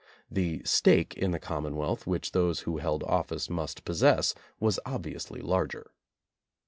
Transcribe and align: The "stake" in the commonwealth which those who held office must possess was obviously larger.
The 0.31 0.63
"stake" 0.65 1.13
in 1.13 1.29
the 1.29 1.37
commonwealth 1.37 2.07
which 2.07 2.31
those 2.31 2.61
who 2.61 2.77
held 2.77 3.03
office 3.03 3.51
must 3.51 3.85
possess 3.85 4.33
was 4.59 4.79
obviously 4.83 5.41
larger. 5.41 5.91